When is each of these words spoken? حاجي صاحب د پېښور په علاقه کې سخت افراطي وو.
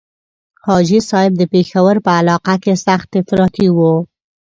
حاجي 0.65 0.99
صاحب 1.09 1.33
د 1.37 1.43
پېښور 1.53 1.95
په 2.05 2.11
علاقه 2.19 2.55
کې 2.63 2.73
سخت 2.85 3.09
افراطي 3.21 3.67
وو. 3.77 3.95